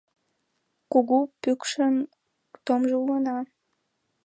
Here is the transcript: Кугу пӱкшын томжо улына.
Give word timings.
Кугу 0.91 1.19
пӱкшын 1.41 1.95
томжо 2.65 2.95
улына. 3.03 3.37